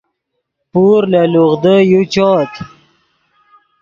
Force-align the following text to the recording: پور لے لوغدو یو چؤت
پور 0.71 1.01
لے 1.11 1.23
لوغدو 1.33 1.75
یو 1.91 2.01
چؤت 2.13 2.53